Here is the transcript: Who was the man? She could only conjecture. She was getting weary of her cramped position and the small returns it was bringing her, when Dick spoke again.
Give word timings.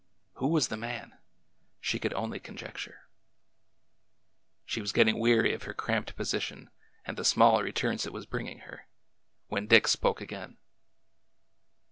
Who 0.37 0.47
was 0.47 0.69
the 0.69 0.77
man? 0.77 1.19
She 1.79 1.99
could 1.99 2.15
only 2.15 2.39
conjecture. 2.39 3.07
She 4.65 4.81
was 4.81 4.91
getting 4.91 5.19
weary 5.19 5.53
of 5.53 5.61
her 5.65 5.75
cramped 5.75 6.15
position 6.15 6.71
and 7.05 7.17
the 7.17 7.23
small 7.23 7.61
returns 7.61 8.07
it 8.07 8.11
was 8.11 8.25
bringing 8.25 8.61
her, 8.61 8.87
when 9.45 9.67
Dick 9.67 9.87
spoke 9.87 10.19
again. 10.19 10.57